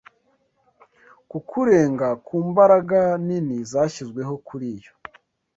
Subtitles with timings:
[1.29, 4.91] Ku kurenga ku mbaraga nini zashyizweho kuriyo